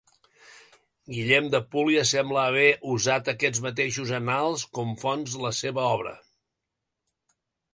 [1.15, 6.15] Guillem d'Apúlia sembla haver usat aquests mateixos annals com fonts la seva obra.